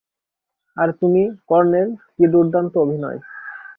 [0.77, 3.19] আর তুমি, কর্নেল, কী দুর্দান্ত অভিনয়।